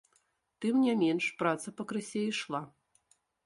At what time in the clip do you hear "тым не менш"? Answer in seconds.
0.65-1.29